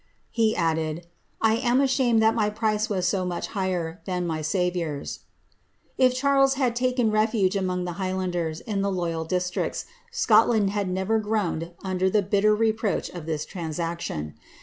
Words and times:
''He 0.31 0.55
added, 0.55 0.97
^ 0.97 0.99
I 1.43 1.57
am 1.57 1.79
ashamed 1.79 2.23
that 2.23 2.33
my 2.33 2.49
price 2.49 2.89
was 2.89 3.07
so 3.07 3.23
much 3.23 3.49
higher 3.49 4.01
than 4.05 4.25
my 4.25 4.41
Saviour's." 4.41 5.19
If 5.95 6.15
Charles 6.15 6.55
bad 6.55 6.75
taken 6.75 7.11
refuge 7.11 7.55
among 7.55 7.85
the 7.85 7.91
higfiianders, 8.01 8.61
in 8.61 8.81
the 8.81 8.91
loyal 8.91 9.25
districts, 9.25 9.85
Scotland 10.11 10.71
had 10.71 10.89
never 10.89 11.19
groaned 11.19 11.73
under 11.83 12.09
the 12.09 12.23
bitter 12.23 12.55
reproach 12.55 13.09
of 13.11 13.27
this 13.27 13.45
transaction. 13.45 14.33